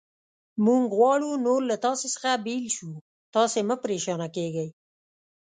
[0.65, 2.89] موږ غواړو نور له تاسې څخه بېل شو،
[3.35, 4.69] تاسې مه پرېشانه کېږئ.